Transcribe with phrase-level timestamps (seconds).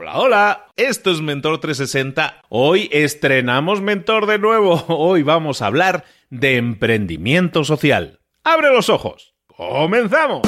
[0.00, 2.44] Hola, hola, esto es Mentor 360.
[2.48, 4.82] Hoy estrenamos Mentor de nuevo.
[4.88, 8.18] Hoy vamos a hablar de emprendimiento social.
[8.42, 9.34] ¡Abre los ojos!
[9.46, 10.40] ¡Comenzamos!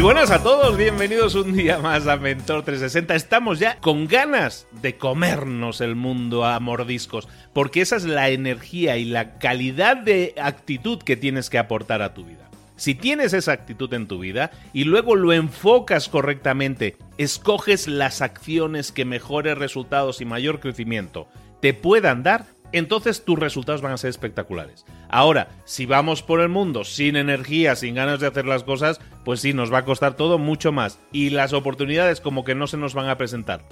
[0.00, 3.14] Muy buenas a todos, bienvenidos un día más a Mentor 360.
[3.14, 8.96] Estamos ya con ganas de comernos el mundo a mordiscos, porque esa es la energía
[8.96, 12.48] y la calidad de actitud que tienes que aportar a tu vida.
[12.76, 18.92] Si tienes esa actitud en tu vida y luego lo enfocas correctamente, escoges las acciones
[18.92, 21.28] que mejores resultados y mayor crecimiento
[21.60, 24.84] te puedan dar, entonces tus resultados van a ser espectaculares.
[25.08, 29.40] Ahora, si vamos por el mundo sin energía, sin ganas de hacer las cosas, pues
[29.40, 32.76] sí, nos va a costar todo mucho más y las oportunidades como que no se
[32.76, 33.62] nos van a presentar.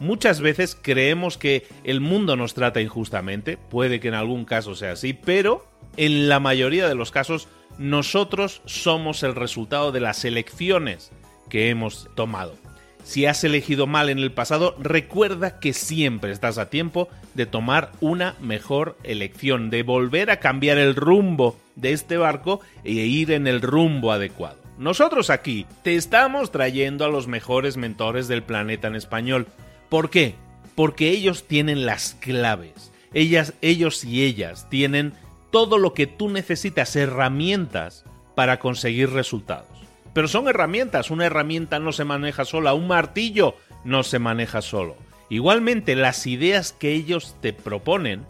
[0.00, 4.92] Muchas veces creemos que el mundo nos trata injustamente, puede que en algún caso sea
[4.92, 5.66] así, pero
[5.96, 11.10] en la mayoría de los casos nosotros somos el resultado de las elecciones
[11.48, 12.54] que hemos tomado.
[13.04, 17.92] Si has elegido mal en el pasado, recuerda que siempre estás a tiempo de tomar
[18.00, 23.46] una mejor elección, de volver a cambiar el rumbo de este barco e ir en
[23.46, 24.58] el rumbo adecuado.
[24.78, 29.46] Nosotros aquí te estamos trayendo a los mejores mentores del planeta en español.
[29.88, 30.34] ¿Por qué?
[30.74, 32.92] Porque ellos tienen las claves.
[33.12, 35.14] Ellas, ellos y ellas tienen
[35.50, 39.77] todo lo que tú necesitas, herramientas para conseguir resultados.
[40.12, 44.96] Pero son herramientas, una herramienta no se maneja sola, un martillo no se maneja solo.
[45.30, 48.24] Igualmente, las ideas que ellos te proponen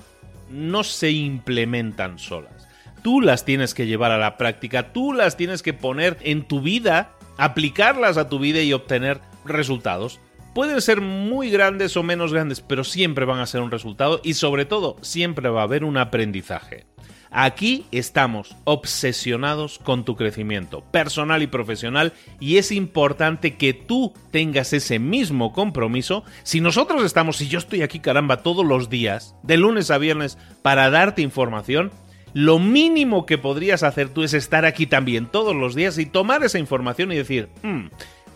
[0.51, 2.69] no se implementan solas.
[3.03, 6.61] Tú las tienes que llevar a la práctica, tú las tienes que poner en tu
[6.61, 10.21] vida, aplicarlas a tu vida y obtener resultados.
[10.55, 14.35] Pueden ser muy grandes o menos grandes, pero siempre van a ser un resultado y
[14.35, 16.87] sobre todo siempre va a haber un aprendizaje.
[17.31, 24.73] Aquí estamos obsesionados con tu crecimiento personal y profesional y es importante que tú tengas
[24.73, 26.25] ese mismo compromiso.
[26.43, 30.39] Si nosotros estamos, si yo estoy aquí caramba todos los días, de lunes a viernes,
[30.63, 31.91] para darte información,
[32.33, 36.43] lo mínimo que podrías hacer tú es estar aquí también todos los días y tomar
[36.45, 37.87] esa información y decir, hmm,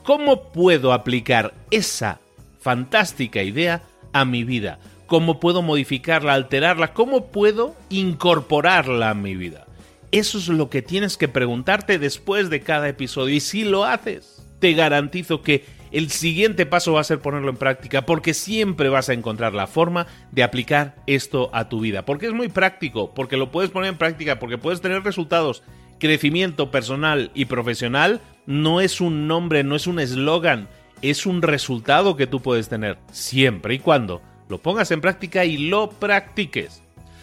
[0.03, 2.21] ¿cómo puedo aplicar esa
[2.61, 3.83] fantástica idea
[4.13, 4.79] a mi vida?
[5.13, 9.67] Cómo puedo modificarla, alterarla, cómo puedo incorporarla a mi vida.
[10.11, 13.35] Eso es lo que tienes que preguntarte después de cada episodio.
[13.35, 17.59] Y si lo haces, te garantizo que el siguiente paso va a ser ponerlo en
[17.59, 22.07] práctica, porque siempre vas a encontrar la forma de aplicar esto a tu vida.
[22.07, 25.63] Porque es muy práctico, porque lo puedes poner en práctica, porque puedes tener resultados.
[25.99, 30.69] Crecimiento personal y profesional no es un nombre, no es un eslogan,
[31.03, 34.23] es un resultado que tú puedes tener siempre y cuando
[34.53, 36.83] lo pongas en práctica y lo practiques.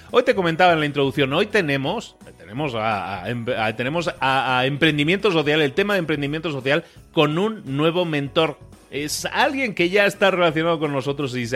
[0.10, 3.24] Hoy te comentaba en la introducción, hoy tenemos, tenemos a,
[3.78, 8.58] tenemos a, emprendimiento social, el tema de emprendimiento social con un nuevo mentor.
[8.90, 11.48] Es alguien que ya está relacionado con nosotros y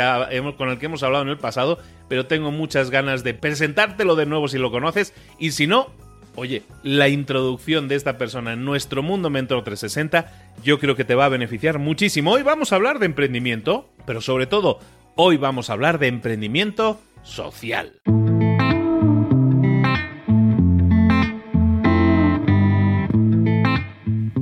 [0.56, 4.28] con el que hemos hablado en el pasado, pero tengo muchas ganas de presentártelo de
[4.28, 5.90] nuevo si lo conoces y si no,
[6.35, 11.16] oye, la introducción de esta persona en nuestro mundo Mentor 360 yo creo que te
[11.16, 12.34] va a beneficiar muchísimo.
[12.34, 14.79] Hoy vamos a hablar de emprendimiento, pero sobre todo
[15.16, 18.00] Hoy vamos a hablar de emprendimiento social.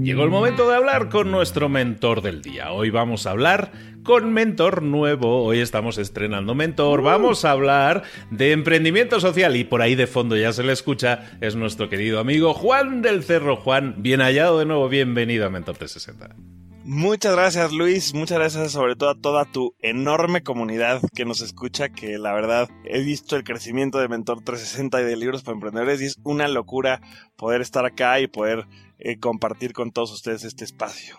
[0.01, 2.71] Llegó el momento de hablar con nuestro mentor del día.
[2.71, 3.73] Hoy vamos a hablar
[4.03, 5.43] con mentor nuevo.
[5.43, 7.01] Hoy estamos estrenando mentor.
[7.01, 11.37] Vamos a hablar de emprendimiento social y por ahí de fondo ya se le escucha.
[11.41, 13.57] Es nuestro querido amigo Juan del Cerro.
[13.57, 14.87] Juan, bien hallado de nuevo.
[14.87, 16.60] Bienvenido a Mentor 360.
[16.93, 21.87] Muchas gracias Luis, muchas gracias sobre todo a toda tu enorme comunidad que nos escucha,
[21.87, 26.01] que la verdad he visto el crecimiento de Mentor 360 y de Libros para Emprendedores
[26.01, 26.99] y es una locura
[27.37, 28.67] poder estar acá y poder
[28.99, 31.17] eh, compartir con todos ustedes este espacio.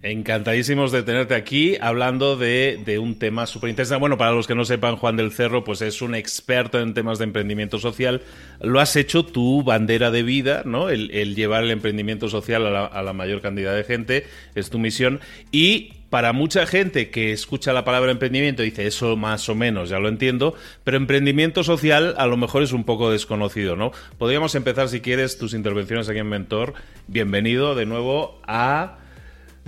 [0.00, 3.98] Encantadísimos de tenerte aquí hablando de, un tema súper interesante.
[3.98, 7.18] Bueno, para los que no sepan, Juan del Cerro pues es un experto en temas
[7.18, 8.22] de emprendimiento social.
[8.60, 10.88] Lo has hecho tu bandera de vida, ¿no?
[10.88, 14.24] El, llevar el emprendimiento social a la, a la, mayor cantidad de gente
[14.54, 15.18] es tu misión.
[15.50, 19.98] Y para mucha gente que escucha la palabra emprendimiento dice eso más o menos, ya
[19.98, 23.90] lo entiendo, pero emprendimiento social a lo mejor es un poco desconocido, ¿no?
[24.16, 26.74] Podríamos empezar, si quieres, tus intervenciones aquí en Mentor.
[27.08, 28.98] Bienvenido de nuevo a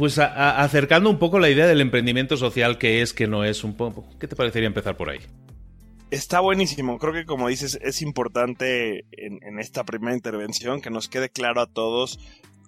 [0.01, 3.75] pues acercando un poco la idea del emprendimiento social, que es, que no es un
[3.75, 4.09] poco.
[4.19, 5.19] ¿Qué te parecería empezar por ahí?
[6.11, 6.99] Está buenísimo.
[6.99, 11.67] Creo que como dices, es importante en, esta primera intervención que nos quede claro a
[11.67, 12.19] todos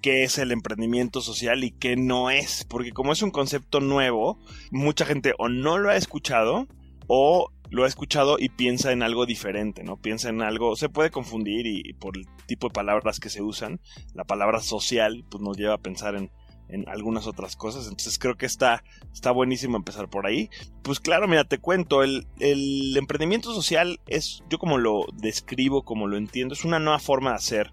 [0.03, 2.67] qué es el emprendimiento social y qué no es.
[2.69, 4.39] Porque como es un concepto nuevo,
[4.71, 6.69] mucha gente o no lo ha escuchado
[7.07, 9.97] o lo ha escuchado y piensa en algo diferente, ¿no?
[9.97, 13.81] Piensa en algo, se puede confundir y, por el tipo de palabras que se usan,
[14.13, 16.31] la palabra social pues nos lleva a pensar en,
[16.69, 18.83] en algunas otras cosas, entonces creo que está,
[19.13, 20.49] está buenísimo empezar por ahí.
[20.83, 26.07] Pues claro, mira, te cuento, el, el emprendimiento social es, yo como lo describo, como
[26.07, 27.73] lo entiendo, es una nueva forma de hacer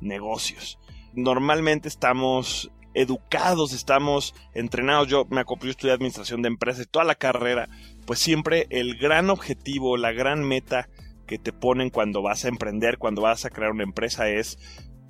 [0.00, 0.78] negocios.
[1.14, 5.08] Normalmente estamos educados, estamos entrenados.
[5.08, 7.68] Yo me acoplé, yo estudié administración de empresas, toda la carrera,
[8.06, 10.88] pues siempre el gran objetivo, la gran meta
[11.26, 14.58] que te ponen cuando vas a emprender, cuando vas a crear una empresa es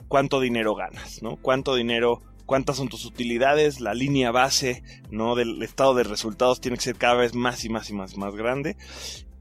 [0.08, 1.36] cuánto dinero ganas, ¿no?
[1.36, 5.35] Cuánto dinero, cuántas son tus utilidades, la línea base, ¿no?
[5.35, 8.35] Del estado de resultados tiene que ser cada vez más y más y más, más
[8.35, 8.79] grande.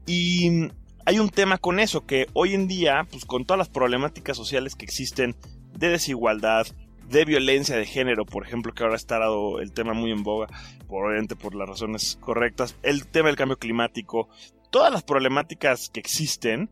[0.06, 0.68] Y
[1.06, 4.74] hay un tema con eso que hoy en día, pues con todas las problemáticas sociales
[4.74, 5.34] que existen
[5.72, 6.66] de desigualdad,
[7.08, 10.48] de violencia de género, por ejemplo, que ahora está dado el tema muy en boga,
[10.86, 14.28] obviamente por las razones correctas, el tema del cambio climático,
[14.68, 16.68] todas las problemáticas que existen,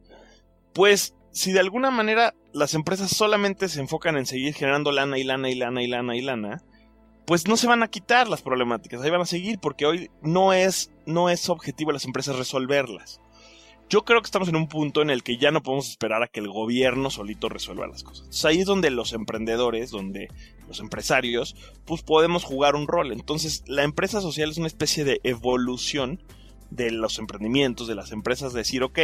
[0.75, 5.23] pues si de alguna manera las empresas solamente se enfocan en seguir generando lana y
[5.23, 6.63] lana y lana y lana y lana,
[7.27, 10.55] pues no se van a quitar las problemáticas, ahí van a seguir porque hoy no
[10.55, 13.21] es no es objetivo de las empresas resolverlas.
[13.91, 16.29] Yo creo que estamos en un punto en el que ya no podemos esperar a
[16.29, 18.43] que el gobierno solito resuelva las cosas.
[18.47, 20.29] Ahí es donde los emprendedores, donde
[20.67, 21.55] los empresarios,
[21.85, 23.13] pues podemos jugar un rol.
[23.13, 26.23] Entonces la empresa social es una especie de evolución
[26.71, 29.01] de los emprendimientos, de las empresas, de decir, ok,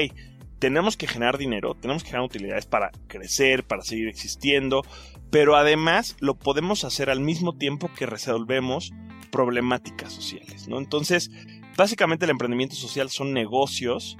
[0.62, 4.82] tenemos que generar dinero, tenemos que generar utilidades para crecer, para seguir existiendo,
[5.28, 8.92] pero además lo podemos hacer al mismo tiempo que resolvemos
[9.32, 10.78] problemáticas sociales, ¿no?
[10.78, 11.32] Entonces,
[11.76, 14.16] básicamente el emprendimiento social son negocios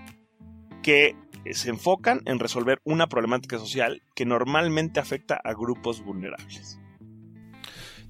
[0.83, 1.15] que
[1.53, 6.81] se enfocan en resolver una problemática social que normalmente afecta a grupos vulnerables.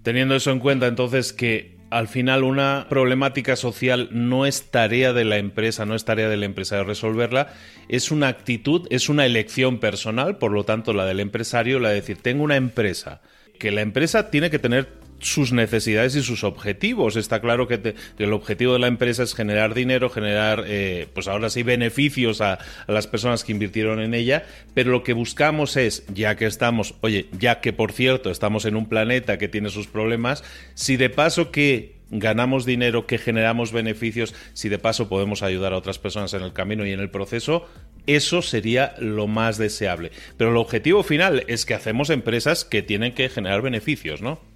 [0.03, 5.27] Teniendo eso en cuenta, entonces, que al final una problemática social no es tarea de
[5.27, 7.53] la empresa, no es tarea del empresario resolverla,
[7.89, 11.97] es una actitud, es una elección personal, por lo tanto la del empresario, la de
[11.97, 13.21] decir, tengo una empresa,
[13.59, 17.17] que la empresa tiene que tener sus necesidades y sus objetivos.
[17.17, 21.49] Está claro que, el objetivo de la empresa es generar dinero, generar, eh, pues ahora
[21.49, 26.37] sí, beneficios a, las personas que invirtieron en ella, pero lo que buscamos es, ya
[26.37, 30.45] que estamos, oye, ya que por cierto estamos en un planeta que tiene sus problemas,
[30.75, 35.79] si de paso que ganamos dinero, que generamos beneficios, si de paso podemos ayudar a
[35.79, 37.67] otras personas en el camino y en el proceso,
[38.07, 40.13] eso sería lo más deseable.
[40.37, 44.52] Pero el objetivo final es que hacemos empresas que tienen que generar beneficios, ¿no?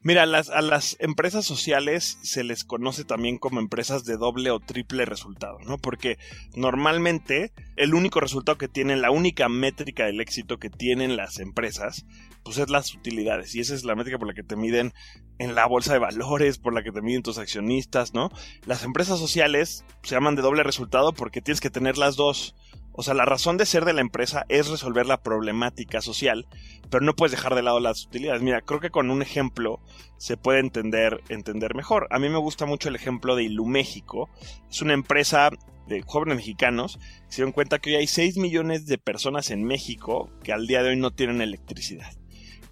[0.00, 4.60] Mira, las, a las empresas sociales se les conoce también como empresas de doble o
[4.60, 5.76] triple resultado, ¿no?
[5.76, 6.18] Porque
[6.54, 12.06] normalmente el único resultado que tienen, la única métrica del éxito que tienen las empresas,
[12.44, 13.56] pues es las utilidades.
[13.56, 14.92] Y esa es la métrica por la que te miden
[15.38, 18.30] en la bolsa de valores, por la que te miden tus accionistas, ¿no?
[18.66, 22.54] Las empresas sociales se llaman de doble resultado porque tienes que tener las dos.
[23.00, 26.48] O sea, la razón de ser de la empresa es resolver la problemática social,
[26.90, 28.42] pero no puedes dejar de lado las utilidades.
[28.42, 29.78] Mira, creo que con un ejemplo
[30.16, 32.08] se puede entender, entender mejor.
[32.10, 34.28] A mí me gusta mucho el ejemplo de Iluméxico.
[34.68, 35.50] Es una empresa
[35.86, 39.62] de jóvenes mexicanos que se dieron cuenta que hoy hay 6 millones de personas en
[39.62, 42.10] México que al día de hoy no tienen electricidad.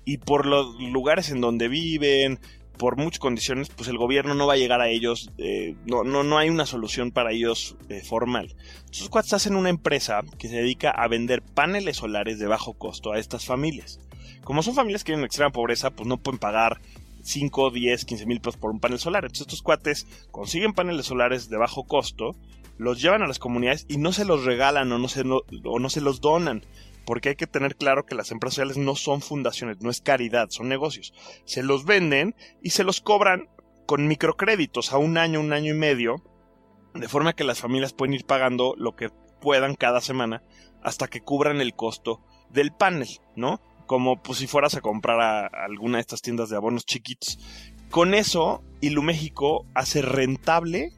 [0.04, 2.40] Y por los lugares en donde viven,
[2.78, 6.22] por muchas condiciones, pues el gobierno no va a llegar a ellos, eh, no, no,
[6.22, 8.54] no hay una solución para ellos eh, formal.
[8.80, 12.74] Entonces, cuando estás en una empresa que se dedica a vender paneles solares de bajo
[12.74, 14.00] costo a estas familias.
[14.44, 16.80] Como son familias que viven en extrema pobreza, pues no pueden pagar
[17.22, 19.24] 5, 10, 15 mil pesos por un panel solar.
[19.24, 22.36] Entonces estos cuates consiguen paneles solares de bajo costo,
[22.78, 25.90] los llevan a las comunidades y no se los regalan o no se, o no
[25.90, 26.62] se los donan
[27.06, 30.50] porque hay que tener claro que las empresas sociales no son fundaciones, no es caridad,
[30.50, 31.14] son negocios.
[31.44, 33.48] Se los venden y se los cobran
[33.86, 36.22] con microcréditos a un año, un año y medio,
[36.94, 39.10] de forma que las familias pueden ir pagando lo que
[39.40, 40.42] puedan cada semana
[40.82, 42.20] hasta que cubran el costo
[42.50, 43.60] del panel, ¿no?
[43.86, 47.38] Como pues, si fueras a comprar alguna de estas tiendas de abonos chiquitos.
[47.90, 50.90] Con eso, Iluméxico hace rentable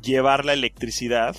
[0.00, 1.36] llevar la electricidad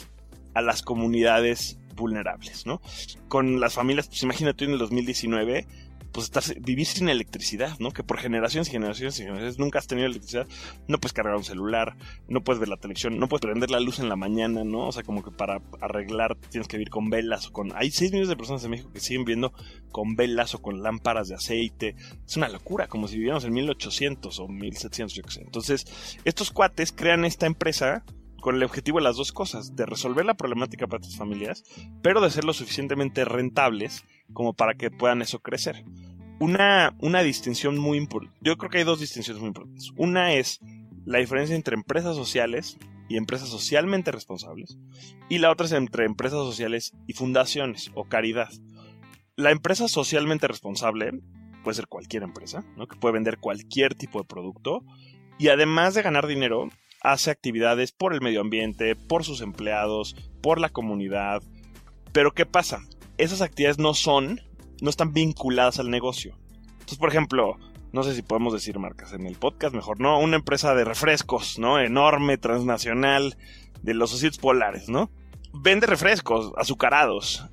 [0.54, 2.82] a las comunidades vulnerables, ¿no?
[3.28, 5.68] Con las familias, pues imagínate en el 2019,
[6.12, 7.92] pues estar, vivir sin electricidad, ¿no?
[7.92, 10.48] Que por generaciones y generaciones y generaciones nunca has tenido electricidad,
[10.88, 11.96] no puedes cargar un celular,
[12.28, 14.88] no puedes ver la televisión, no puedes prender la luz en la mañana, ¿no?
[14.88, 17.72] O sea, como que para arreglar tienes que vivir con velas o con...
[17.76, 19.54] Hay 6 millones de personas en México que siguen viviendo
[19.92, 21.96] con velas o con lámparas de aceite.
[22.26, 25.42] Es una locura, como si viviéramos en 1800 o 1700, yo qué sé.
[25.42, 25.86] Entonces,
[26.26, 28.04] estos cuates crean esta empresa
[28.42, 31.64] con el objetivo de las dos cosas, de resolver la problemática para tus familias,
[32.02, 35.86] pero de ser lo suficientemente rentables como para que puedan eso crecer.
[36.40, 39.92] Una, una distinción muy importante, yo creo que hay dos distinciones muy importantes.
[39.96, 40.60] Una es
[41.06, 44.78] la diferencia entre empresas sociales y empresas socialmente responsables,
[45.30, 48.50] y la otra es entre empresas sociales y fundaciones o caridad.
[49.36, 51.12] La empresa socialmente responsable
[51.64, 52.88] puede ser cualquier empresa, ¿no?
[52.88, 54.84] que puede vender cualquier tipo de producto
[55.38, 56.70] y además de ganar dinero,
[57.02, 61.42] hace actividades por el medio ambiente, por sus empleados, por la comunidad.
[62.12, 62.84] Pero ¿qué pasa?
[63.18, 64.42] Esas actividades no son,
[64.82, 66.38] no están vinculadas al negocio.
[66.72, 67.58] Entonces, por ejemplo,
[67.92, 71.60] no sé si podemos decir marcas en el podcast, mejor no, una empresa de refrescos,
[71.60, 71.80] ¿no?
[71.80, 73.38] Enorme, transnacional,
[73.82, 75.12] de los ositos polares, ¿no?
[75.54, 77.46] Vende refrescos azucarados.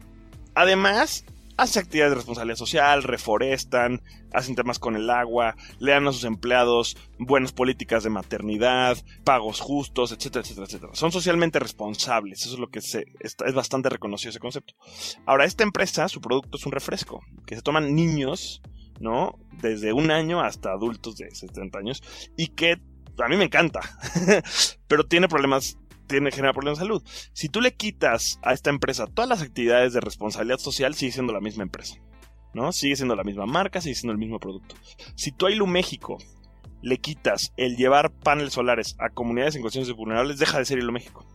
[0.54, 1.24] Además,
[1.58, 4.00] hace actividades de responsabilidad social, reforestan,
[4.32, 9.60] hacen temas con el agua, le dan a sus empleados buenas políticas de maternidad, pagos
[9.60, 10.94] justos, etcétera, etcétera, etcétera.
[10.94, 14.74] Son socialmente responsables, eso es lo que se, es bastante reconocido ese concepto.
[15.26, 18.62] Ahora, esta empresa, su producto es un refresco, que se toman niños,
[19.00, 19.38] ¿no?
[19.60, 22.02] Desde un año hasta adultos de 70 años,
[22.36, 22.80] y que
[23.18, 23.80] a mí me encanta,
[24.86, 25.76] pero tiene problemas
[26.08, 27.02] tiene, genera problemas de salud.
[27.32, 31.32] Si tú le quitas a esta empresa todas las actividades de responsabilidad social, sigue siendo
[31.32, 31.96] la misma empresa.
[32.54, 32.72] ¿no?
[32.72, 34.74] Sigue siendo la misma marca, sigue siendo el mismo producto.
[35.14, 36.18] Si tú a Ilu México
[36.82, 40.92] le quitas el llevar paneles solares a comunidades en condiciones vulnerables, deja de ser Ilu
[40.92, 41.26] México.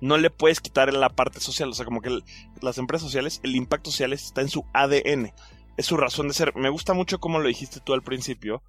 [0.00, 2.20] No le puedes quitar la parte social, o sea, como que
[2.62, 5.32] las empresas sociales, el impacto social está en su ADN,
[5.76, 6.56] es su razón de ser.
[6.56, 8.62] Me gusta mucho como lo dijiste tú al principio,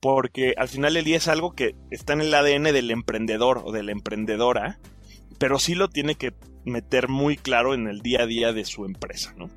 [0.00, 3.72] porque al final el día es algo que está en el ADN del emprendedor o
[3.72, 4.78] de la emprendedora,
[5.38, 6.32] pero sí lo tiene que
[6.64, 9.50] meter muy claro en el día a día de su empresa, ¿no?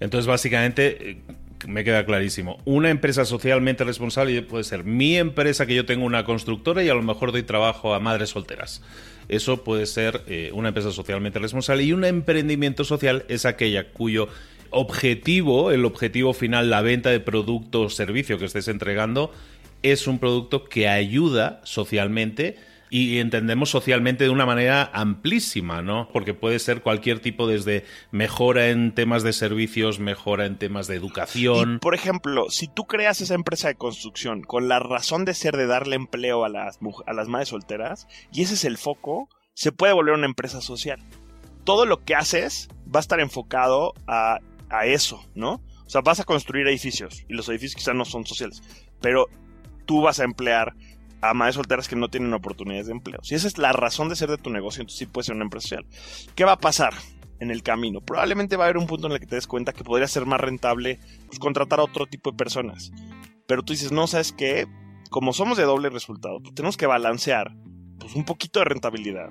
[0.00, 1.22] Entonces, básicamente, eh,
[1.66, 2.58] me queda clarísimo.
[2.64, 6.94] Una empresa socialmente responsable puede ser mi empresa, que yo tengo una constructora y a
[6.94, 8.82] lo mejor doy trabajo a madres solteras.
[9.28, 11.84] Eso puede ser eh, una empresa socialmente responsable.
[11.84, 14.28] Y un emprendimiento social es aquella cuyo
[14.74, 19.32] objetivo, el objetivo final, la venta de producto o servicio que estés entregando,
[19.82, 22.56] es un producto que ayuda socialmente
[22.90, 26.08] y entendemos socialmente de una manera amplísima, ¿no?
[26.12, 30.94] Porque puede ser cualquier tipo desde mejora en temas de servicios, mejora en temas de
[30.94, 31.80] educación.
[31.80, 35.66] por ejemplo, si tú creas esa empresa de construcción con la razón de ser de
[35.66, 39.92] darle empleo a las, a las madres solteras, y ese es el foco, se puede
[39.92, 41.00] volver una empresa social.
[41.64, 44.38] Todo lo que haces va a estar enfocado a
[44.78, 45.62] a eso, ¿no?
[45.86, 48.62] O sea, vas a construir edificios y los edificios quizás no son sociales,
[49.00, 49.28] pero
[49.86, 50.74] tú vas a emplear
[51.20, 53.20] a madres solteras que no tienen oportunidades de empleo.
[53.22, 55.44] Si esa es la razón de ser de tu negocio, entonces sí puede ser una
[55.44, 55.86] empresa social.
[56.34, 56.92] ¿Qué va a pasar
[57.40, 58.00] en el camino?
[58.00, 60.26] Probablemente va a haber un punto en el que te des cuenta que podría ser
[60.26, 62.92] más rentable pues, contratar a otro tipo de personas.
[63.46, 64.66] Pero tú dices, no, ¿sabes qué?
[65.10, 67.54] Como somos de doble resultado, pues tenemos que balancear
[67.98, 69.30] pues, un poquito de rentabilidad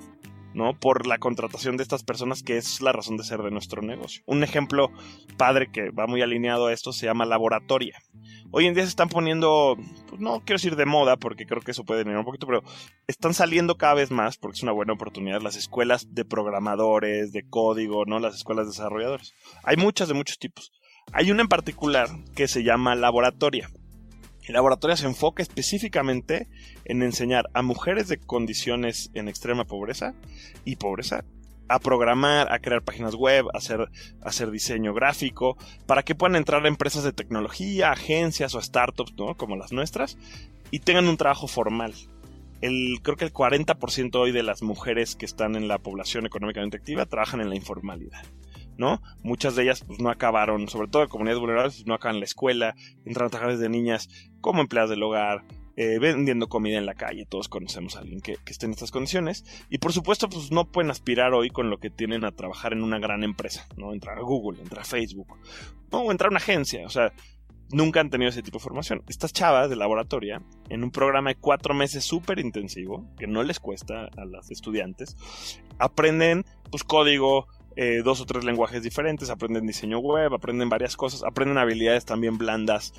[0.54, 0.78] ¿no?
[0.80, 4.24] Por la contratación de estas personas que es la razón de ser de nuestro negocio.
[4.26, 4.92] Un ejemplo
[5.38, 8.00] padre que va muy alineado a esto se llama laboratoria.
[8.52, 11.72] Hoy en día se están poniendo, pues no quiero decir de moda porque creo que
[11.72, 12.64] eso puede venir un poquito, pero
[13.08, 17.48] están saliendo cada vez más porque es una buena oportunidad las escuelas de programadores, de
[17.48, 18.20] código, ¿no?
[18.20, 19.34] Las escuelas de desarrolladores.
[19.64, 20.72] Hay muchas de muchos tipos.
[21.12, 23.70] Hay una en particular que se llama laboratoria.
[24.46, 26.48] El laboratorio se enfoca específicamente
[26.86, 30.14] en enseñar a mujeres de condiciones en extrema pobreza
[30.66, 31.24] y pobreza
[31.70, 33.90] a programar, a crear páginas web, a hacer,
[34.22, 39.14] hacer diseño gráfico, para que puedan entrar a empresas de tecnología, agencias o startups.
[39.38, 40.18] Como las nuestras,
[40.72, 41.94] y tengan un trabajo formal.
[42.62, 46.78] El, creo que el 40% hoy de las mujeres que están en la población económicamente
[46.78, 48.24] activa trabajan en la informalidad.
[48.78, 49.02] ¿No?
[49.24, 52.76] Muchas de ellas pues, no acabaron, sobre todo en comunidades vulnerables, no acaban la escuela,
[53.06, 54.10] entran a trabajar desde niñas
[54.42, 55.44] como empleadas del hogar,
[55.76, 59.44] eh, vendiendo comida en la calle, todos conocemos a alguien que, esté en estas condiciones,
[59.70, 62.84] y por supuesto pues no pueden aspirar hoy con lo que tienen a trabajar en
[62.84, 63.92] una gran empresa, ¿no?
[63.92, 65.36] Entrar a Google, entrar a Facebook,
[65.90, 67.12] o entrar a una agencia, o sea,
[67.72, 69.04] nunca han tenido ese tipo de formación.
[69.08, 73.60] Estas chavas de laboratoria, en un programa de cuatro meses súper intensivo, que no les
[73.60, 75.18] cuesta a las estudiantes,
[75.80, 81.24] aprenden pues código, eh, dos o tres lenguajes diferentes, aprenden diseño web, aprenden varias cosas,
[81.24, 82.94] aprenden habilidades también blandas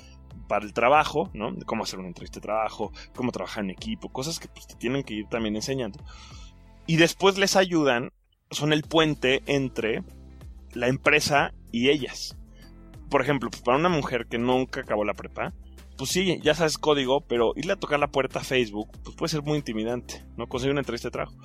[0.47, 1.55] para el trabajo, ¿no?
[1.65, 5.03] cómo hacer una entrevista de trabajo, cómo trabajar en equipo, cosas que pues, te tienen
[5.03, 5.99] que ir también enseñando.
[6.87, 8.11] Y después les ayudan,
[8.51, 10.03] son el puente entre
[10.73, 12.37] la empresa y ellas.
[13.09, 15.53] Por ejemplo, pues, para una mujer que nunca acabó la prepa,
[15.97, 19.29] pues sí, ya sabes código, pero irle a tocar la puerta a Facebook, pues puede
[19.29, 20.47] ser muy intimidante, ¿no?
[20.47, 21.37] Conseguir una entrevista de trabajo.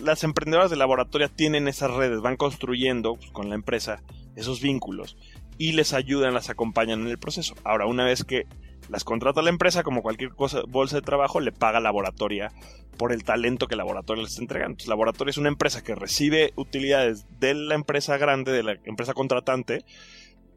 [0.00, 4.02] Las emprendedoras de laboratorio tienen esas redes, van construyendo pues, con la empresa
[4.36, 5.16] esos vínculos
[5.58, 7.54] y les ayudan, las acompañan en el proceso.
[7.64, 8.46] Ahora, una vez que
[8.88, 12.52] las contrata la empresa, como cualquier cosa, bolsa de trabajo, le paga laboratoria
[12.98, 14.72] por el talento que laboratorio les está entregando.
[14.72, 19.14] Entonces, laboratorio es una empresa que recibe utilidades de la empresa grande, de la empresa
[19.14, 19.84] contratante,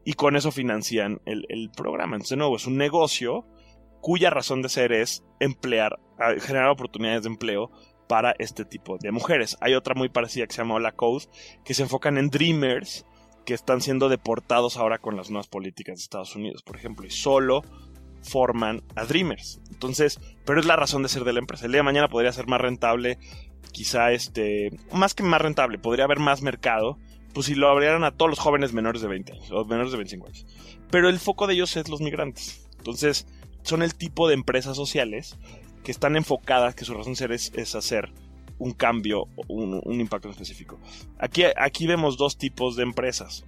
[0.08, 2.16] y con eso financian el, programa.
[2.16, 3.44] Entonces, de nuevo, es un negocio
[4.00, 6.00] cuya razón de ser es emplear,
[6.40, 7.70] generar oportunidades de empleo
[8.08, 9.58] para este tipo de mujeres.
[9.60, 11.26] Hay otra muy parecida que se llama Hola Code,
[11.62, 13.04] que se enfocan en Dreamers,
[13.44, 17.10] que están siendo deportados ahora con las nuevas políticas de Estados Unidos, por ejemplo, y
[17.10, 17.60] solo
[18.22, 19.60] forman a Dreamers.
[19.70, 21.66] Entonces, pero es la razón de ser de la empresa.
[21.66, 23.18] El día de mañana podría ser más rentable,
[23.72, 26.96] quizá este, más que más rentable, podría haber más mercado,
[27.38, 29.98] pues si lo abrieran a todos los jóvenes menores de 20 años, o menores de
[29.98, 30.44] 25 años.
[30.90, 32.66] Pero el foco de ellos es los migrantes.
[32.78, 33.28] Entonces,
[33.62, 35.38] son el tipo de empresas sociales
[35.84, 38.10] que están enfocadas, que su razón de ser es, hacer
[38.58, 40.80] un cambio, un, un impacto específico.
[41.20, 43.44] Aquí, aquí vemos dos tipos de empresas.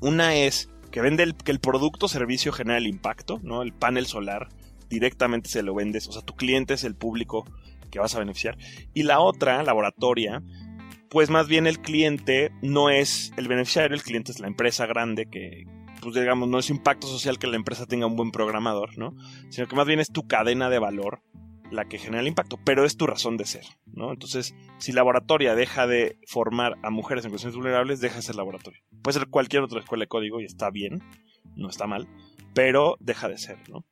[0.00, 3.62] Una es que vende el, que el producto o servicio genera el impacto, ¿no?
[3.62, 4.48] El panel solar
[4.88, 7.44] directamente se lo vendes, o sea, tu cliente es el público
[7.90, 8.56] que vas a beneficiar.
[8.94, 10.40] Y la otra, laboratoria,
[11.10, 15.26] pues más bien el cliente no es el beneficiario, el cliente es la empresa grande
[15.26, 15.64] que,
[16.00, 19.14] pues digamos, no es impacto social que la empresa tenga un buen programador, ¿no?
[19.50, 21.22] Sino que más bien es tu cadena de valor
[21.70, 24.12] la que genera el impacto, pero es tu razón de ser, ¿no?
[24.12, 28.80] Entonces, si laboratoria deja de formar a mujeres en cuestiones vulnerables, deja de ser laboratorio.
[29.02, 31.02] Puede ser cualquier otra escuela de código y está bien,
[31.56, 32.08] no está mal,
[32.54, 33.84] pero deja de ser, ¿no?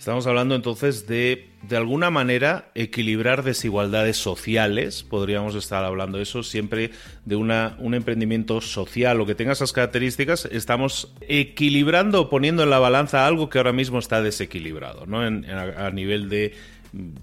[0.00, 5.02] Estamos hablando entonces de, de alguna manera, equilibrar desigualdades sociales.
[5.02, 6.92] Podríamos estar hablando de eso siempre
[7.26, 10.46] de una, un emprendimiento social o que tenga esas características.
[10.46, 15.20] Estamos equilibrando, poniendo en la balanza algo que ahora mismo está desequilibrado, ¿no?
[15.20, 16.54] a nivel de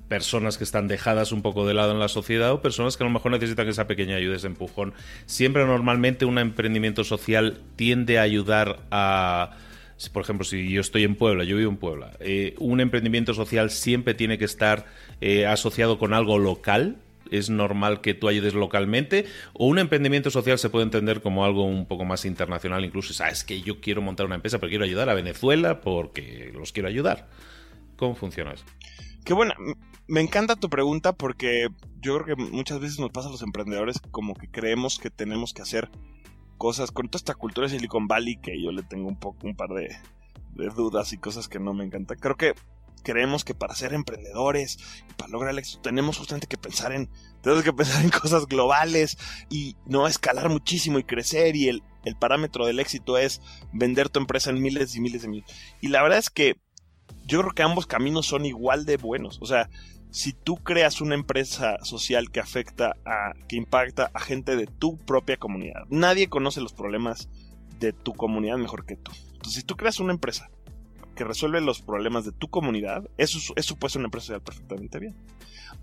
[0.08, 3.08] personas que están dejadas un poco de lado en la sociedad o personas que a
[3.08, 4.94] lo mejor necesitan esa pequeña ayuda, ese empujón.
[5.26, 9.58] Siempre normalmente un emprendimiento social tiende a ayudar a...
[10.12, 13.70] Por ejemplo, si yo estoy en Puebla, yo vivo en Puebla, eh, un emprendimiento social
[13.72, 14.86] siempre tiene que estar
[15.22, 16.98] eh, asociado con algo local,
[17.32, 21.66] es normal que tú ayudes localmente o un emprendimiento social se puede entender como algo
[21.66, 25.10] un poco más internacional incluso sabes que yo quiero montar una empresa pero quiero ayudar
[25.10, 27.28] a Venezuela porque los quiero ayudar
[27.98, 28.64] cómo funciona eso
[29.28, 29.58] Qué buena.
[30.08, 31.68] Me encanta tu pregunta porque
[32.00, 35.54] yo creo que muchas veces nos pasa a los emprendedores como que creemos que tenemos
[35.54, 35.90] que hacer
[36.58, 39.56] cosas con toda esta cultura de Silicon Valley que yo le tengo un poco un
[39.56, 39.96] par de,
[40.76, 42.18] dudas y cosas que no me encantan.
[42.18, 42.54] Creo que
[43.04, 44.80] creemos que para ser emprendedores
[45.10, 47.10] y para lograr el éxito tenemos justamente que pensar en
[47.42, 49.18] tenemos que pensar en cosas globales
[49.50, 54.20] y no escalar muchísimo y crecer y el, el parámetro del éxito es vender tu
[54.20, 55.50] empresa en miles y miles de miles.
[55.80, 56.60] Y la verdad es que
[57.26, 59.38] yo creo que ambos caminos son igual de buenos.
[59.42, 59.70] O sea,
[60.12, 64.98] si tú creas una empresa social que afecta a, que impacta a gente de tu
[64.98, 67.30] propia comunidad, nadie conoce los problemas
[67.80, 69.12] de tu comunidad mejor que tú.
[69.34, 70.50] Entonces, si tú creas una empresa
[71.16, 75.00] que resuelve los problemas de tu comunidad, eso, eso puede ser una empresa social perfectamente
[75.00, 75.16] bien.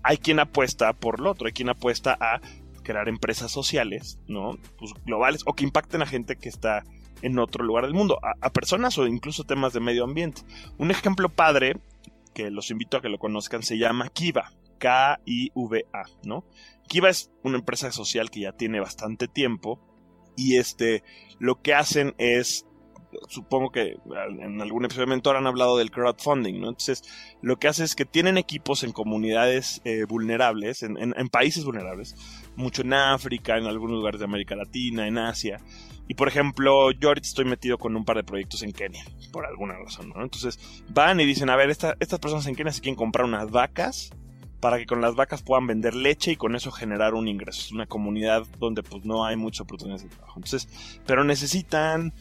[0.03, 2.41] Hay quien apuesta por lo otro, hay quien apuesta a
[2.83, 4.57] crear empresas sociales, ¿no?
[4.77, 6.83] Pues globales o que impacten a gente que está
[7.21, 10.43] en otro lugar del mundo, a, personas o incluso temas de medio ambiente.
[10.77, 11.77] Un ejemplo padre,
[12.35, 14.51] que los invito a que lo conozcan, se llama Kiva.
[14.77, 16.45] K-I-V-A, ¿no?
[16.87, 19.79] Kiva es una empresa social que ya tiene bastante tiempo
[20.35, 21.01] y este,
[21.39, 22.67] lo que hacen es
[23.27, 23.97] supongo que
[24.39, 26.69] en algún episodio de Mentor han hablado del crowdfunding, ¿no?
[26.69, 27.03] Entonces,
[27.41, 32.15] lo que hace es que tienen equipos en comunidades eh, vulnerables, en, países vulnerables,
[32.55, 35.59] mucho en África, en algunos lugares de América Latina, en Asia,
[36.07, 39.45] y por ejemplo, yo ahorita estoy metido con un par de proyectos en Kenia, por
[39.45, 40.13] alguna razón.
[40.15, 44.11] Entonces van y dicen, a ver, estas personas en Kenia se quieren comprar unas vacas
[44.59, 47.61] para que con las vacas puedan vender leche y con eso generar un ingreso.
[47.61, 50.33] Es una comunidad donde pues no hay muchas oportunidades de trabajo.
[50.37, 50.67] Entonces,
[51.05, 52.13] pero necesitan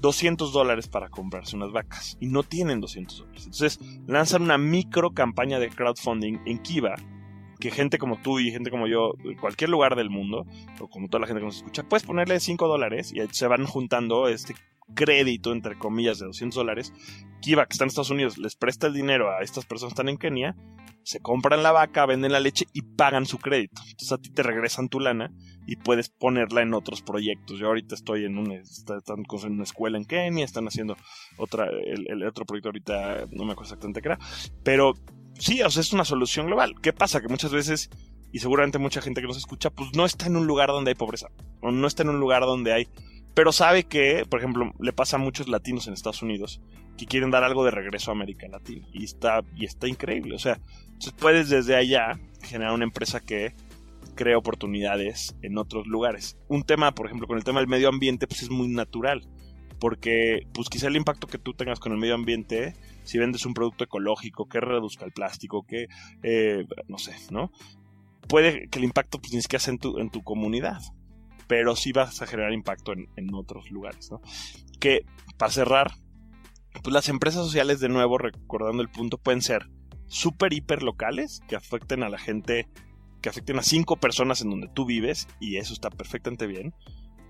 [0.00, 3.44] 200 dólares para comprarse unas vacas y no tienen 200 dólares.
[3.44, 6.96] Entonces lanzan una micro campaña de crowdfunding en Kiva
[7.60, 10.46] que gente como tú y gente como yo, en cualquier lugar del mundo,
[10.80, 13.66] o como toda la gente que nos escucha, puedes ponerle 5 dólares y se van
[13.66, 14.54] juntando este
[14.94, 16.92] crédito, entre comillas, de 200 dólares.
[17.40, 20.08] Kiva, que está en Estados Unidos, les presta el dinero a estas personas que están
[20.08, 20.56] en Kenia,
[21.02, 23.80] se compran la vaca, venden la leche y pagan su crédito.
[23.82, 25.32] Entonces a ti te regresan tu lana
[25.66, 27.58] y puedes ponerla en otros proyectos.
[27.58, 30.96] Yo ahorita estoy en una, están en una escuela en Kenia, están haciendo
[31.36, 34.18] otra, el, otro proyecto ahorita, no me acuerdo exactamente qué era,
[34.62, 34.94] pero
[35.38, 36.74] sí, o sea, es una solución global.
[36.82, 37.20] ¿Qué pasa?
[37.20, 37.90] Que muchas veces,
[38.32, 40.96] y seguramente mucha gente que nos escucha, pues no está en un lugar donde hay
[40.96, 41.28] pobreza,
[41.62, 42.88] o no está en un lugar donde hay...
[43.34, 46.60] Pero sabe que, por ejemplo, le pasa a muchos latinos en Estados Unidos
[46.98, 48.86] que quieren dar algo de regreso a América Latina.
[48.92, 50.34] Y está, y está increíble.
[50.34, 50.60] O sea,
[51.18, 53.54] puedes desde allá generar una empresa que
[54.14, 56.36] cree oportunidades en otros lugares.
[56.48, 59.22] Un tema, por ejemplo, con el tema del medio ambiente, pues es muy natural.
[59.78, 63.54] Porque, pues quizá el impacto que tú tengas con el medio ambiente si vendes un
[63.54, 65.86] producto ecológico que reduzca el plástico, que,
[66.22, 67.50] eh, no sé, ¿no?
[68.28, 70.80] Puede que el impacto pues, ni siquiera sea en tu, en tu comunidad,
[71.50, 74.20] pero sí vas a generar impacto en, otros lugares, ¿no?
[74.78, 75.04] Que,
[75.36, 75.90] para cerrar,
[76.80, 79.68] pues las empresas sociales, de nuevo, recordando el punto, pueden ser
[80.06, 82.68] súper, hiper locales, que afecten a la gente
[83.20, 86.72] que afecten a cinco personas en donde tú vives, y eso está perfectamente bien,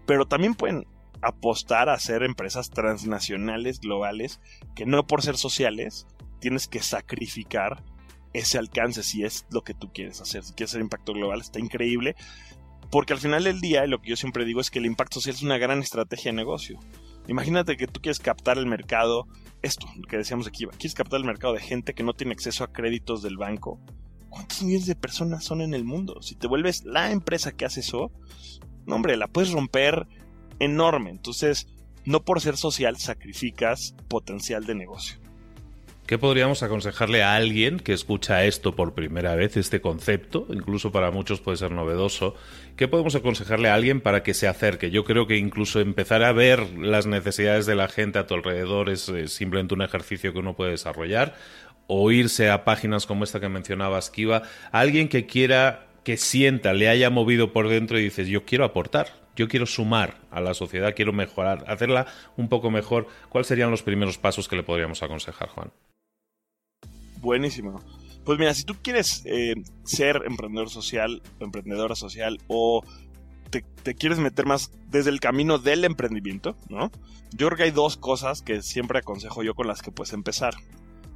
[0.04, 0.84] pero también pueden
[1.22, 4.38] apostar a ser empresas transnacionales, globales,
[4.76, 6.06] que no por ser sociales
[6.40, 7.82] tienes que sacrificar
[8.34, 10.44] ese alcance si es lo que tú quieres hacer.
[10.44, 12.16] Si quieres hacer impacto global, está increíble.
[12.90, 15.36] Porque al final del día, lo que yo siempre digo es que el impacto social
[15.36, 16.78] es una gran estrategia de negocio.
[17.28, 19.28] Imagínate que tú quieres captar el mercado,
[19.62, 22.72] esto, que decíamos aquí, quieres captar el mercado de gente que no tiene acceso a
[22.72, 23.78] créditos del banco.
[24.28, 26.20] ¿Cuántos millones de personas son en el mundo?
[26.22, 28.10] Si te vuelves la empresa que hace eso,
[28.86, 30.06] no, hombre, la puedes romper
[30.58, 31.10] enorme.
[31.10, 31.68] Entonces,
[32.04, 35.19] no por ser social sacrificas potencial de negocio.
[36.10, 40.44] ¿Qué podríamos aconsejarle a alguien que escucha esto por primera vez, este concepto?
[40.50, 42.34] Incluso para muchos puede ser novedoso.
[42.74, 44.90] ¿Qué podemos aconsejarle a alguien para que se acerque?
[44.90, 48.88] Yo creo que incluso empezar a ver las necesidades de la gente a tu alrededor
[48.88, 51.36] es, simplemente un ejercicio que uno puede desarrollar.
[51.86, 54.42] O irse a páginas como esta que mencionabas, Kiva.
[54.72, 59.20] Alguien que quiera, que sienta, le haya movido por dentro y dices, yo quiero aportar
[59.36, 63.82] yo quiero sumar a la sociedad, quiero mejorar, hacerla un poco mejor, ¿cuáles serían los
[63.82, 65.70] primeros pasos que le podríamos aconsejar, Juan?
[67.20, 67.80] Buenísimo.
[68.24, 69.54] Pues mira, si tú quieres eh,
[69.84, 72.82] ser emprendedor social, emprendedora social o
[73.50, 76.90] te, quieres meter más desde el camino del emprendimiento, ¿no?
[77.32, 80.54] Yo creo que hay dos cosas que siempre aconsejo yo con las que puedes empezar.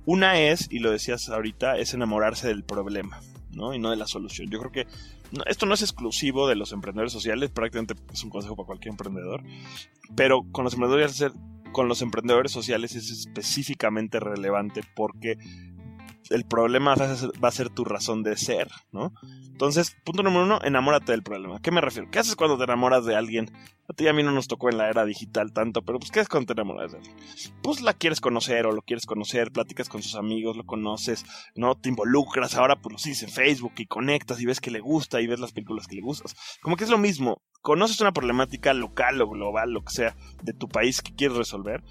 [0.07, 3.21] Una es, y lo decías ahorita, es enamorarse del problema,
[3.53, 3.75] ¿no?
[3.75, 4.51] Y no de la solución.
[4.51, 4.87] Yo creo que
[5.47, 9.43] esto no es exclusivo de los emprendedores sociales, prácticamente es un consejo para cualquier emprendedor,
[10.15, 11.25] pero con los emprendedores,
[11.73, 15.39] con los emprendedores sociales es específicamente relevante porque
[16.31, 19.13] el problema va a ser tu razón de ser, ¿no?
[19.51, 21.61] Entonces, punto número uno, enamórate del problema.
[21.61, 22.11] ¿Qué me refiero?
[22.11, 23.53] ¿Qué haces cuando te enamoras de alguien?
[23.89, 26.11] A ti y a mí no nos tocó en la era digital tanto, pero pues
[26.11, 27.17] ¿qué haces cuando te enamoras de alguien?
[27.63, 31.75] Pues la quieres conocer o lo quieres conocer, platicas con sus amigos, lo conoces, ¿no?
[31.77, 35.21] Te involucras, ahora pues lo sigues en Facebook y conectas y ves que le gusta
[35.21, 36.35] y ves las películas que le gustas.
[36.63, 40.55] Como que es lo mismo, conoces una problemática local o global, lo que sea, de
[40.55, 41.85] tu país que quieres resolver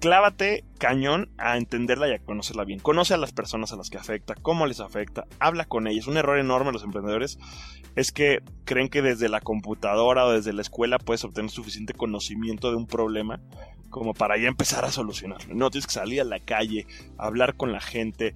[0.00, 2.80] clávate cañón a entenderla y a conocerla bien.
[2.80, 6.06] Conoce a las personas a las que afecta, cómo les afecta, habla con ellas.
[6.06, 7.38] Un error enorme de los emprendedores
[7.96, 12.70] es que creen que desde la computadora o desde la escuela puedes obtener suficiente conocimiento
[12.70, 13.40] de un problema
[13.90, 15.54] como para ya empezar a solucionarlo.
[15.54, 16.86] No, tienes que salir a la calle,
[17.18, 18.34] hablar con la gente,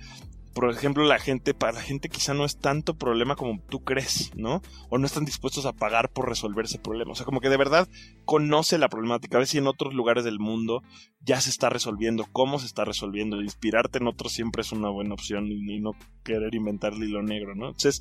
[0.54, 4.30] por ejemplo, la gente, para la gente quizá no es tanto problema como tú crees,
[4.36, 4.62] ¿no?
[4.88, 7.10] O no están dispuestos a pagar por resolver ese problema.
[7.10, 7.88] O sea, como que de verdad
[8.24, 9.36] conoce la problemática.
[9.36, 10.82] A ver si en otros lugares del mundo
[11.20, 13.42] ya se está resolviendo, cómo se está resolviendo.
[13.42, 15.90] Inspirarte en otros siempre es una buena opción y no
[16.22, 17.66] querer inventar hilo negro, ¿no?
[17.66, 18.00] Entonces,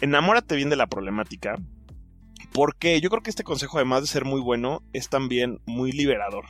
[0.00, 1.56] enamórate bien de la problemática.
[2.52, 6.46] Porque yo creo que este consejo, además de ser muy bueno, es también muy liberador.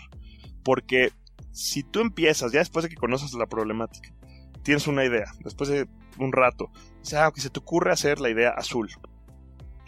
[0.63, 1.11] Porque
[1.51, 4.15] si tú empiezas, ya después de que conoces la problemática,
[4.63, 6.71] tienes una idea, después de un rato,
[7.01, 8.91] dices, que se te ocurre hacer la idea azul.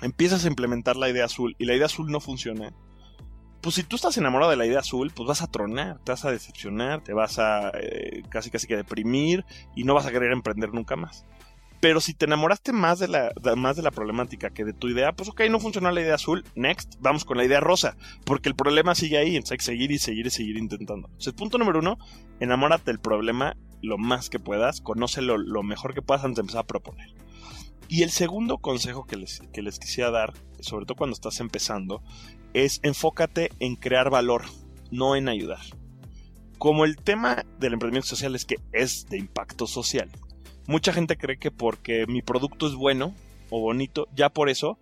[0.00, 2.72] Empiezas a implementar la idea azul y la idea azul no funciona.
[3.60, 6.24] Pues si tú estás enamorado de la idea azul, pues vas a tronar, te vas
[6.24, 9.44] a decepcionar, te vas a eh, casi casi que deprimir
[9.76, 11.24] y no vas a querer emprender nunca más.
[11.82, 15.12] Pero si te enamoraste más de, la, más de la problemática que de tu idea,
[15.12, 18.54] pues ok, no funcionó la idea azul, next, vamos con la idea rosa, porque el
[18.54, 21.08] problema sigue ahí, entonces hay que seguir y seguir y seguir intentando.
[21.08, 21.98] Entonces, punto número uno,
[22.38, 26.60] enamórate del problema lo más que puedas, conócelo lo mejor que puedas antes de empezar
[26.60, 27.12] a proponer.
[27.88, 32.02] Y el segundo consejo que les, que les quisiera dar, sobre todo cuando estás empezando,
[32.54, 34.44] es enfócate en crear valor,
[34.90, 35.60] no en ayudar.
[36.58, 40.10] Como el tema del emprendimiento social es que es de impacto social,
[40.66, 43.14] mucha gente cree que porque mi producto es bueno
[43.50, 44.78] o bonito, ya por eso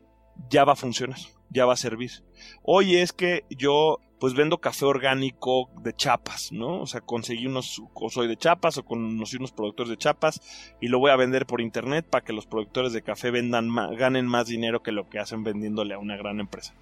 [0.49, 2.23] ya va a funcionar, ya va a servir.
[2.63, 6.83] Oye, es que yo pues vendo café orgánico de chapas, ¿no?
[6.83, 10.41] O sea, conseguí unos, o soy de chapas o conocí unos productores de chapas
[10.79, 14.27] y lo voy a vender por internet para que los productores de café vendan ganen
[14.27, 16.75] más dinero que lo que hacen vendiéndole a una gran empresa.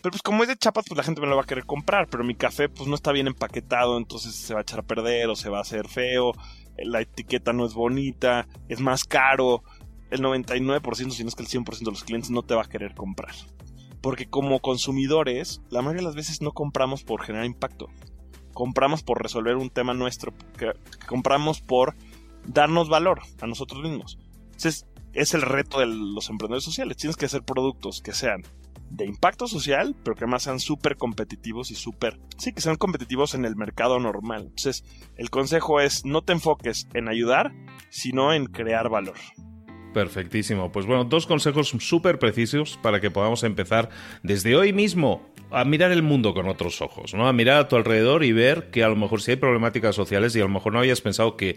[0.00, 2.08] Pero pues como es de chapas, pues la gente me lo va a querer comprar,
[2.08, 5.28] pero mi café pues no está bien empaquetado, entonces se va a echar a perder
[5.28, 6.32] o se va a hacer feo,
[6.78, 9.62] la etiqueta no es bonita, es más caro,
[10.10, 12.68] el 99%, si no es que el 100% de los clientes no te va a
[12.68, 13.34] querer comprar.
[14.00, 17.88] Porque como consumidores, la mayoría de las veces no compramos por generar impacto.
[18.52, 20.32] Compramos por resolver un tema nuestro.
[21.06, 21.96] compramos por
[22.46, 24.18] darnos valor a nosotros mismos.
[24.46, 26.96] Entonces, es el reto de los emprendedores sociales.
[26.96, 28.42] Tienes que hacer productos que sean
[28.90, 32.18] de impacto social, pero que además sean súper competitivos y súper...
[32.36, 34.42] Sí, que sean competitivos en el mercado normal.
[34.42, 34.84] Entonces,
[35.16, 37.52] el consejo es no te enfoques en ayudar,
[37.90, 39.16] sino en crear valor.
[39.92, 40.70] Perfectísimo.
[40.70, 43.88] Pues bueno, dos consejos súper precisos para que podamos empezar
[44.22, 47.26] desde hoy mismo a mirar el mundo con otros ojos, ¿no?
[47.26, 50.36] A mirar a tu alrededor y ver que a lo mejor si hay problemáticas sociales
[50.36, 51.56] y a lo mejor no habías pensado que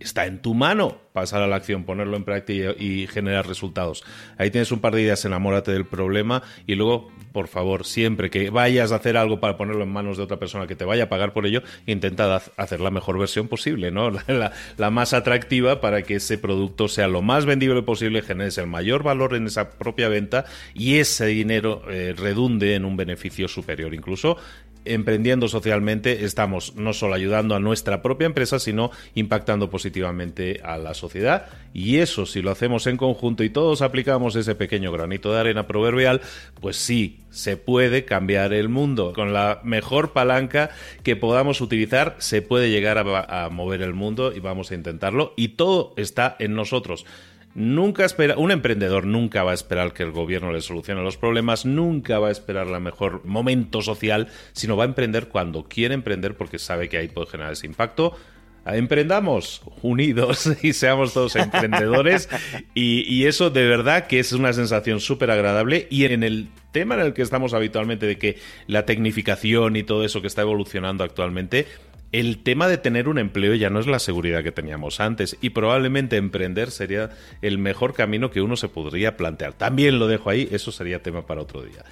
[0.00, 4.04] está en tu mano pasar a la acción, ponerlo en práctica y, generar resultados.
[4.38, 8.50] Ahí tienes un par de ideas, enamórate del problema y luego, por favor, siempre que
[8.50, 11.08] vayas a hacer algo para ponerlo en manos de otra persona que te vaya a
[11.08, 14.10] pagar por ello, intenta hacer la mejor versión posible, ¿no?
[14.76, 19.02] La, más atractiva para que ese producto sea lo más vendible posible, generes el mayor
[19.02, 23.94] valor en esa propia venta y ese dinero eh, redunde en un beneficio superior.
[23.94, 24.36] Incluso
[24.84, 30.94] emprendiendo socialmente estamos no solo ayudando a nuestra propia empresa, sino impactando positivamente a la
[30.94, 31.46] sociedad.
[31.74, 35.66] Y eso, si lo hacemos en conjunto y todos aplicamos ese pequeño granito de arena
[35.66, 36.20] proverbial,
[36.60, 39.12] pues sí, se puede cambiar el mundo.
[39.14, 40.70] Con la mejor palanca
[41.02, 45.32] que podamos utilizar, se puede llegar a, a mover el mundo y vamos a intentarlo.
[45.36, 47.06] Y todo está en nosotros.
[47.54, 51.66] Nunca espera, un emprendedor nunca va a esperar que el gobierno le solucione los problemas,
[51.66, 56.34] nunca va a esperar el mejor momento social, sino va a emprender cuando quiere emprender
[56.34, 58.16] porque sabe que ahí puede generar ese impacto.
[58.64, 62.28] Emprendamos unidos y seamos todos emprendedores
[62.74, 66.94] y, y eso de verdad que es una sensación súper agradable y en el tema
[66.94, 71.04] en el que estamos habitualmente de que la tecnificación y todo eso que está evolucionando
[71.04, 71.66] actualmente,
[72.12, 75.50] el tema de tener un empleo ya no es la seguridad que teníamos antes y
[75.50, 79.54] probablemente emprender sería el mejor camino que uno se podría plantear.
[79.54, 81.84] También lo dejo ahí, eso sería tema para otro día.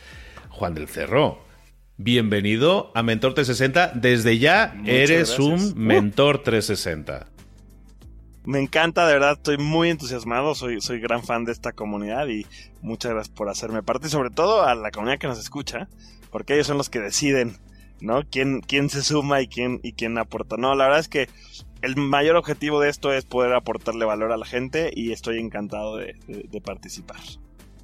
[0.50, 1.42] Juan del Cerro,
[1.96, 3.92] bienvenido a Mentor 360.
[3.94, 7.26] Desde ya eres un Mentor 360.
[8.44, 12.46] Me encanta, de verdad, estoy muy entusiasmado, soy, soy gran fan de esta comunidad y
[12.82, 15.88] muchas gracias por hacerme parte y sobre todo a la comunidad que nos escucha,
[16.30, 17.56] porque ellos son los que deciden
[18.00, 18.22] ¿no?
[18.30, 20.56] ¿Quién, quién se suma y quién, y quién aporta?
[20.56, 21.28] No, la verdad es que
[21.82, 25.96] el mayor objetivo de esto es poder aportarle valor a la gente y estoy encantado
[25.96, 26.14] de,
[26.62, 27.18] participar.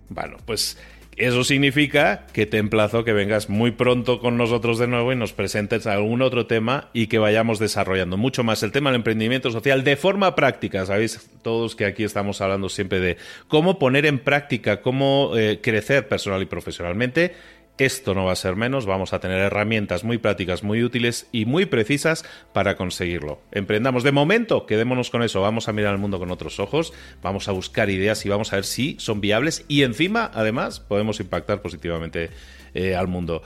[0.08, 0.78] Bueno, pues
[1.16, 5.32] eso significa que te emplazo que vengas muy pronto con nosotros de nuevo y nos
[5.32, 9.82] presentes algún otro tema y que vayamos desarrollando mucho más el tema del emprendimiento social
[9.82, 10.84] de forma práctica.
[10.84, 13.16] Sabéis todos que aquí estamos hablando siempre de
[13.48, 17.34] cómo poner en práctica, cómo eh, crecer personal y profesionalmente
[17.78, 21.44] esto no va a ser menos, vamos a tener herramientas muy prácticas, muy útiles y
[21.44, 23.40] muy precisas para conseguirlo.
[23.52, 27.48] Emprendamos de momento, quedémonos con eso, vamos a mirar al mundo con otros ojos, vamos
[27.48, 31.62] a buscar ideas y vamos a ver si son viables y encima, además, podemos impactar
[31.62, 32.30] positivamente
[32.74, 33.42] eh, al mundo.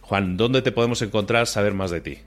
[0.00, 2.18] Juan, ¿dónde te podemos encontrar, saber más de ti?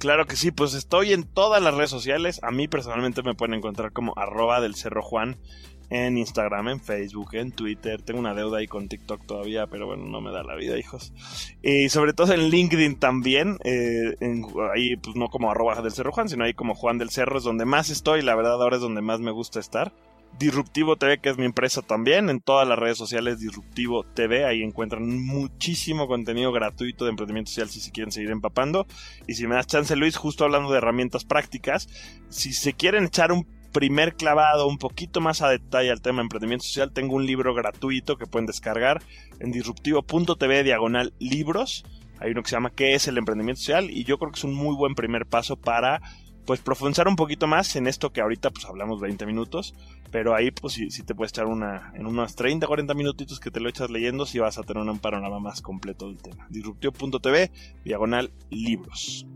[0.00, 2.40] Claro que sí, pues estoy en todas las redes sociales.
[2.42, 5.36] A mí personalmente me pueden encontrar como arroba del Cerro Juan
[5.90, 8.00] en Instagram, en Facebook, en Twitter.
[8.00, 11.12] Tengo una deuda ahí con TikTok todavía, pero bueno, no me da la vida, hijos.
[11.62, 13.58] Y sobre todo en LinkedIn también.
[13.64, 14.14] Eh,
[14.72, 17.44] ahí, pues no como arroba del Cerro Juan, sino ahí como Juan del Cerro es
[17.44, 18.22] donde más estoy.
[18.22, 19.92] La verdad, ahora es donde más me gusta estar.
[20.38, 24.62] Disruptivo TV, que es mi empresa también, en todas las redes sociales Disruptivo TV, ahí
[24.62, 28.86] encuentran muchísimo contenido gratuito de emprendimiento social si se quieren seguir empapando.
[29.26, 31.88] Y si me das chance, Luis, justo hablando de herramientas prácticas,
[32.28, 36.22] si se quieren echar un primer clavado un poquito más a detalle al tema de
[36.22, 39.02] emprendimiento social, tengo un libro gratuito que pueden descargar
[39.38, 41.84] en disruptivo.tv diagonal libros.
[42.18, 43.90] Hay uno que se llama ¿Qué es el emprendimiento social?
[43.90, 46.00] Y yo creo que es un muy buen primer paso para
[46.44, 49.74] pues profundizar un poquito más en esto que ahorita pues hablamos 20 minutos,
[50.10, 53.60] pero ahí pues si, te puedes echar una en unos 30, 40 minutitos que te
[53.60, 56.46] lo echas leyendo, si vas a tener un panorama más completo del tema.
[56.50, 57.52] Disruptivo.tv,
[57.84, 59.26] diagonal libros.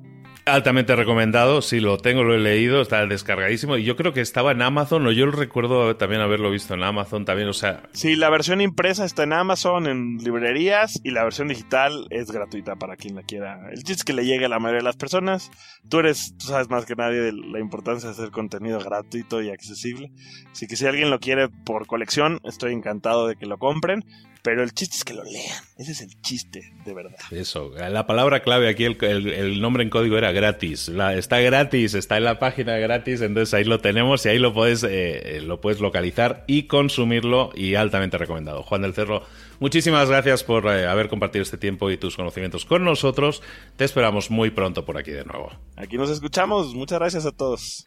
[0.47, 4.53] Altamente recomendado, sí lo tengo, lo he leído, está descargadísimo y yo creo que estaba
[4.53, 7.85] en Amazon, o yo recuerdo también haberlo visto en Amazon también, o sea...
[7.93, 12.77] Sí, la versión impresa está en Amazon, en librerías y la versión digital es gratuita
[12.77, 13.71] para quien la quiera.
[13.71, 15.51] El chiste es que le llegue a la mayoría de las personas.
[15.89, 19.49] Tú eres, tú sabes más que nadie de la importancia de hacer contenido gratuito y
[19.49, 20.13] accesible.
[20.53, 24.05] Así que si alguien lo quiere por colección, estoy encantado de que lo compren.
[24.45, 25.65] Pero el chiste es que lo lean.
[25.79, 27.17] Ese es el chiste, de verdad.
[27.31, 27.73] Eso.
[27.79, 30.91] La palabra clave aquí, el, nombre en código era gratis.
[30.91, 34.85] está gratis, está en la página gratis, entonces ahí lo tenemos y ahí lo puedes,
[34.87, 38.63] eh, lo puedes localizar y consumirlo y altamente recomendado.
[38.63, 39.23] Juan del Cerro,
[39.61, 43.43] muchísimas gracias por eh, haber compartido este tiempo y tus conocimientos con nosotros.
[43.79, 45.53] Te esperamos muy pronto por aquí de nuevo.
[45.77, 46.75] Aquí nos escuchamos.
[46.75, 47.87] Muchas gracias a todos.